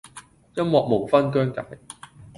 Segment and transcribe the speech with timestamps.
[0.55, 1.77] 音樂無分彊界